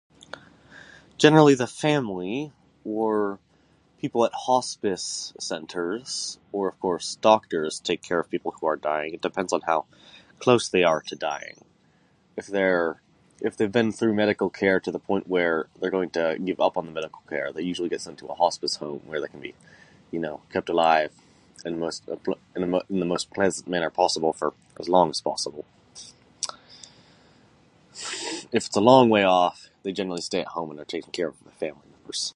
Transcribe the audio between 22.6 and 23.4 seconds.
the mo- in the most